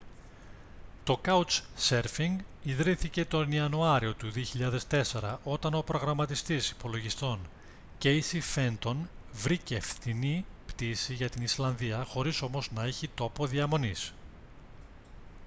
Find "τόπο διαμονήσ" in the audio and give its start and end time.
13.07-14.11